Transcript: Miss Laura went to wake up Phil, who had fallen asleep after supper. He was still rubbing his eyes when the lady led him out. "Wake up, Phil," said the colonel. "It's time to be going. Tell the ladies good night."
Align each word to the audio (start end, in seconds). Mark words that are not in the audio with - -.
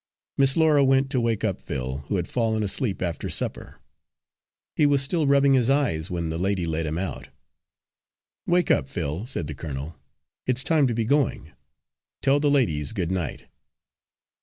Miss 0.35 0.57
Laura 0.57 0.83
went 0.83 1.11
to 1.11 1.21
wake 1.21 1.43
up 1.43 1.61
Phil, 1.61 1.97
who 2.07 2.15
had 2.15 2.27
fallen 2.27 2.63
asleep 2.63 3.03
after 3.03 3.29
supper. 3.29 3.79
He 4.75 4.87
was 4.87 5.03
still 5.03 5.27
rubbing 5.27 5.53
his 5.53 5.69
eyes 5.69 6.09
when 6.09 6.29
the 6.29 6.39
lady 6.39 6.65
led 6.65 6.87
him 6.87 6.97
out. 6.97 7.29
"Wake 8.47 8.71
up, 8.71 8.89
Phil," 8.89 9.27
said 9.27 9.45
the 9.45 9.53
colonel. 9.53 9.99
"It's 10.47 10.63
time 10.63 10.87
to 10.87 10.95
be 10.95 11.05
going. 11.05 11.51
Tell 12.23 12.39
the 12.39 12.49
ladies 12.49 12.93
good 12.93 13.11
night." 13.11 13.45